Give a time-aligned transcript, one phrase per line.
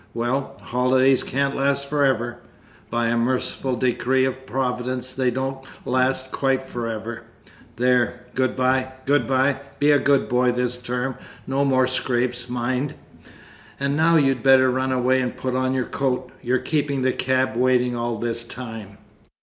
[0.15, 2.39] Well, holidays can't last for ever
[2.89, 7.25] by a merciful decree of Providence, they don't last quite for ever!
[7.75, 12.95] There, good bye, good bye, be a good boy this term, no more scrapes, mind.
[13.79, 17.55] And now you'd better run away, and put on your coat you're keeping the cab
[17.55, 18.97] waiting all this time."